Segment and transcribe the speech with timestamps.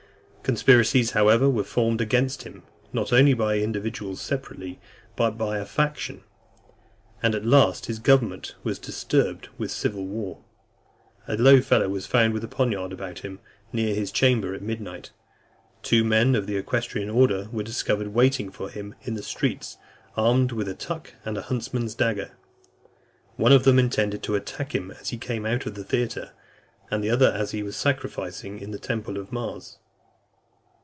[0.43, 0.53] XIII.
[0.55, 4.81] Conspiracies, however, were formed against him, not only by individuals separately,
[5.15, 6.23] but by a faction;
[7.23, 10.39] and at last his government was disturbed with a civil war.
[11.27, 13.39] A low fellow was found with a poniard about him,
[13.71, 15.11] near his chamber, at midnight.
[15.83, 19.77] Two men of the equestrian order were discovered waiting for him in the streets,
[20.17, 22.31] armed with a tuck and a huntsman's dagger;
[23.37, 26.31] one of them intending to attack him as he came out of the theatre,
[26.89, 29.77] and the other as he was sacrificing in the temple of Mars.